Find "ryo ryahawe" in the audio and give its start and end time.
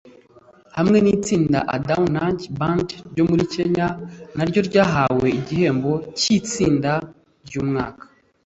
4.49-5.27